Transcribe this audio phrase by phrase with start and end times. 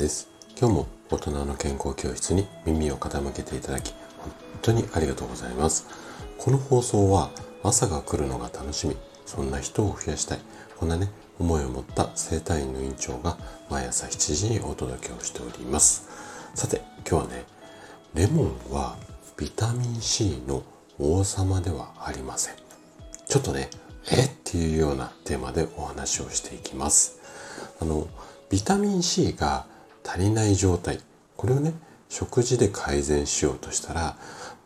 [0.00, 0.30] です。
[0.58, 5.88] 今日も大人の健康教室に耳を傾けていただき本当にありがとうございます。
[6.38, 7.28] この放送は
[7.62, 8.96] 朝が来るのが楽しみ。
[9.26, 10.38] そんな人を増やしたい。
[10.78, 13.36] こんなね思いを持った生体院の院長が
[13.68, 16.08] 毎朝7時にお届けをしております。
[16.54, 17.44] さて今日はね
[18.14, 18.96] レモンは
[19.36, 20.62] ビタミン C の
[20.98, 22.54] 王様ではありません。
[23.28, 23.68] ちょっとね
[24.10, 24.24] え？
[24.24, 27.20] っていうようなテーマでお話をしていきます。
[27.82, 28.08] あの
[28.48, 29.68] ビタミン C が
[30.10, 30.98] 足りない状態。
[31.36, 31.72] これをね
[32.08, 34.16] 食事で改善しようとしたら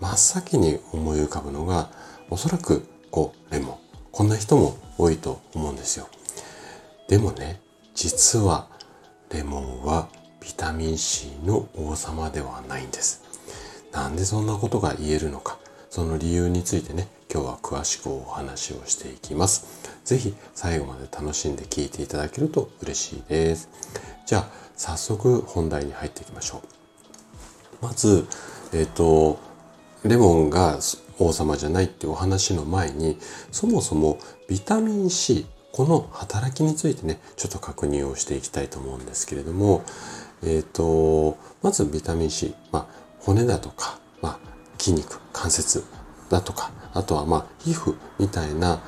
[0.01, 1.91] 真っ先に思い浮かぶのが
[2.31, 3.77] おそらくこうレモン。
[4.11, 6.09] こんな人も多いと思うんですよ。
[7.09, 7.61] でもね
[7.95, 8.69] 実は
[9.31, 10.09] レモンは
[10.41, 13.23] ビタミン C の王様ではないんです。
[13.93, 15.59] なんでそんなことが言えるのか。
[15.91, 19.67] その理由についてね今日は詳しくお話をしていきます。
[20.05, 23.69] 是非最後まで楽しんで聞いていただけると嬉しいです。
[24.27, 26.63] じゃあ早速本題に入っていきましょ
[27.83, 27.85] う。
[27.85, 28.27] まず
[28.73, 29.39] えっ、ー、と
[30.05, 30.79] レモンが
[31.19, 33.19] 王様じゃないっていうお話の前に
[33.53, 39.85] そもそもビタミン C この働きについてねちょっと確認をしていきたいと思うんですけれども
[40.43, 42.87] えっ、ー、とまずビタミン C、まあ、
[43.21, 44.39] 骨だとか、まあ、
[44.79, 45.85] 筋肉関節
[46.31, 48.81] だとかあとはまあ皮膚みたいな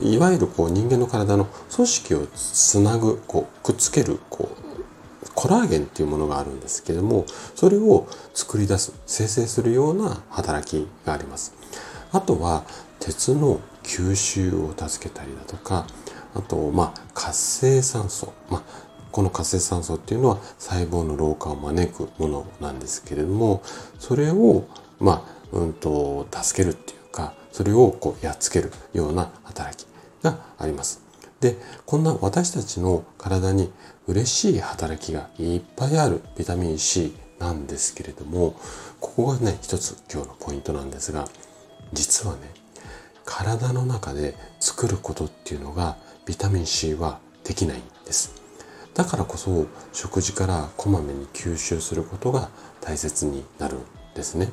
[0.00, 4.63] いわゆるこう人間の体の組織をつなぐこうくっつけるこう
[5.34, 11.54] コラーゲンっていうものがあるんですけれどもそれを作り出す生成するような働きがあります。
[12.12, 12.64] あとは
[13.00, 15.86] 鉄の吸収を助けたりだとか
[16.34, 18.62] あとまあ活性酸素、まあ、
[19.12, 23.62] この活性酸素っていうのは細胞の老化を招くものなんですけれども
[23.98, 24.66] それを
[25.00, 29.86] まあうんと助けるっていうかそれをこうやっつけるような働き
[30.22, 31.03] があります。
[31.44, 33.70] でこんな私たちの体に
[34.06, 38.58] 嬉しい働きがいっぱいあるビタミン C なんですけれども
[38.98, 41.28] ここがね一つ今日のポイントなんですが
[41.92, 42.40] 実はね
[43.26, 48.42] 体の中で作ることっていうのがビタミン C はできないんです。
[48.94, 52.48] だからこそ食事からこまめに吸収することが
[52.80, 53.80] 大切になるん
[54.14, 54.48] ですね。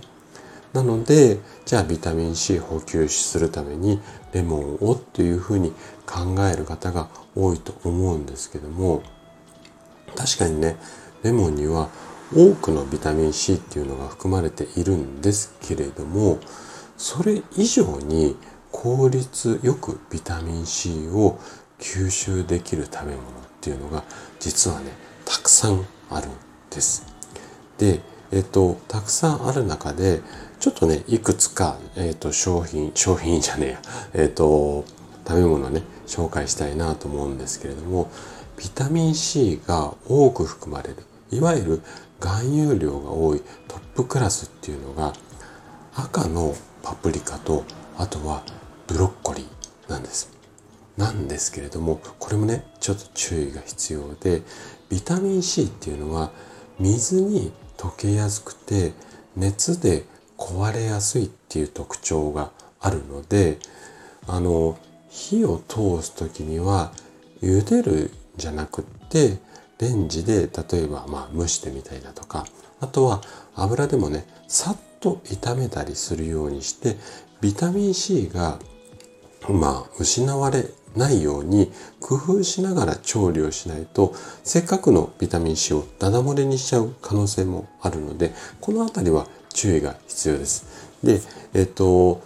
[0.73, 3.99] なのでじゃあビタミン C 補給するために
[4.33, 5.71] レモンをっていうふうに
[6.05, 9.03] 考える方が多いと思うんですけども
[10.15, 10.77] 確かにね
[11.23, 11.89] レモンには
[12.33, 16.39] 多くのビタミン C っていうのが含まれているんですけれども
[16.97, 18.37] それ以上に
[18.71, 21.39] 効率よくビタミン C を
[21.79, 23.21] 吸収できる食べ物っ
[23.59, 24.03] ていうのが
[24.39, 24.93] 実はね
[25.25, 26.31] たくさんあるん
[26.69, 27.05] です。
[27.77, 28.01] で、
[28.31, 30.21] えっと、たくさんある中で
[30.59, 33.81] ちょっとねいくつか、えっと、商品商品じゃねえや、
[34.13, 34.85] えっと、
[35.27, 38.09] 食べ物をね紹介したいなと思うんですけれども
[38.57, 40.97] ビタミン C が多く含まれる
[41.31, 41.81] いわゆる
[42.19, 45.13] 含有量が多いトップクラスっていうのが
[45.95, 46.53] 赤の
[46.83, 47.63] パプリカと
[47.97, 48.43] あとは
[48.87, 50.31] ブロッコリーなんです。
[50.97, 54.43] なんですけれどもこれもねちょっと注意が必要で
[54.89, 56.31] ビタミン C っていうのは
[56.79, 58.93] 水に溶けやすくて
[59.35, 60.03] 熱で
[60.37, 63.57] 壊れやすいっていう特徴があるので
[64.27, 64.77] あの
[65.09, 66.91] 火を通す時には
[67.41, 69.39] 茹でるじゃなくって
[69.79, 72.45] レンジで例えばまあ蒸してみたりだとか
[72.79, 73.21] あとは
[73.55, 76.97] 油でもねさっと炒めたりするようにして
[77.41, 78.59] ビタミン C が
[79.49, 80.65] まあ失われ
[80.95, 84.13] ないように工夫しながら調理をしないと
[84.43, 90.65] せっかくのビタミン C をダダ漏れにしちゃう可能性もあるのでこの辺りは注意が必要です。
[91.03, 91.19] で、
[91.53, 92.21] えっと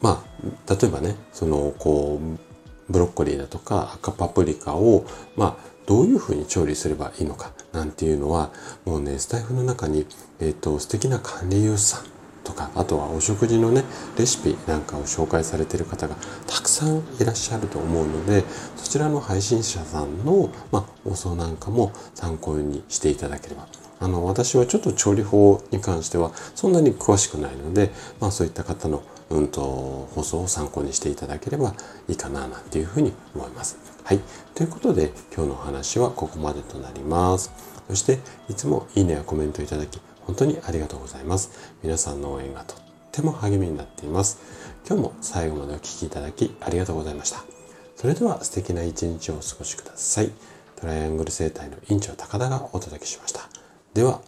[0.00, 0.24] ま
[0.68, 8.50] あ例えばねそのこうブロッコリーだとか赤パプリカを、まあ、どういうふうに調理すればいいのかなんていうのは
[8.84, 10.06] もうねスタイフの中に、
[10.40, 12.13] えーと、素敵な管理栄養士さん
[12.44, 13.82] とかあとはお食事のね
[14.18, 18.44] レシピなんかを紹介されている方がたくさんいらっしゃると思うので
[18.76, 23.66] そちらの配信者さんの、まあ、放送なんかも参考にしていただければ
[24.00, 31.74] あの私はちょっと調理法に関してはそんなに詳しくないので、まあ、そういった方のうんと、放送を参考にしていただければ
[32.08, 33.78] いいかななんていうふうに思います。
[34.04, 34.20] はい。
[34.54, 37.52] ということで、今日のお話はここまでとなります。
[37.88, 38.18] そして、
[38.48, 41.50] いつもいいねやコメントいただき、本当にありがとうございます。
[41.82, 42.78] 皆さんの応援がとっ
[43.12, 44.38] ても励みになっています。
[44.86, 47.44] 今日も最後までお聴きいただきありがとうございました。
[47.96, 50.30] それでは素敵な一日をお過ごしください。
[50.76, 53.48] トライアングル生態の院長高田がお届けしました。
[53.94, 54.20] では、